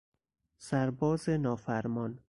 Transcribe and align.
سرباز 0.57 1.29
نافرمان 1.29 2.19